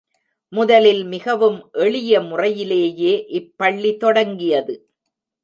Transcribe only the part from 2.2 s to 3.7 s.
முறையிலேயே இப்